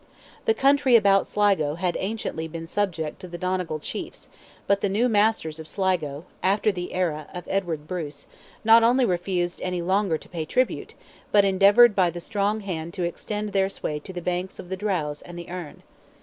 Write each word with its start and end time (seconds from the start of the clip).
The 0.45 0.55
country 0.55 0.95
about 0.95 1.27
Sligo 1.27 1.75
had 1.75 1.95
anciently 1.99 2.47
been 2.47 2.65
subject 2.65 3.19
to 3.19 3.27
the 3.27 3.37
Donegal 3.37 3.77
chiefs, 3.77 4.29
but 4.65 4.81
the 4.81 4.89
new 4.89 5.07
masters 5.07 5.59
of 5.59 5.67
Sligo, 5.67 6.25
after 6.41 6.71
the 6.71 6.91
era 6.93 7.27
of 7.35 7.43
Edward 7.47 7.85
Bruce, 7.87 8.25
not 8.63 8.81
only 8.81 9.05
refused 9.05 9.61
any 9.61 9.83
longer 9.83 10.17
to 10.17 10.27
pay 10.27 10.43
tribute, 10.43 10.95
but 11.31 11.45
endeavoured 11.45 11.95
by 11.95 12.09
the 12.09 12.19
strong 12.19 12.61
hand 12.61 12.95
to 12.95 13.03
extend 13.03 13.53
their 13.53 13.69
sway 13.69 13.99
to 13.99 14.11
the 14.11 14.23
banks 14.23 14.57
of 14.57 14.69
the 14.69 14.75
Drowse 14.75 15.21
and 15.21 15.37
the 15.37 15.49
Erne. 15.51 15.83